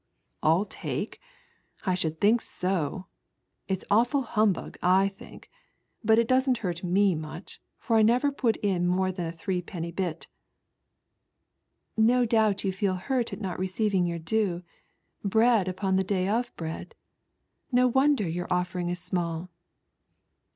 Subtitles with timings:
[0.41, 1.21] "All take?
[1.85, 3.05] I should think so.
[3.67, 5.51] It'a awful humbug JT think;
[6.03, 10.25] but it doesn't hurt me much, for I never put B than a threepenny bit.""
[11.97, 14.63] No doubt you feel hurt at not receiving your due:
[15.23, 16.95] I bread upon the Day of Bread.
[17.71, 19.49] No wonder your goffering is small."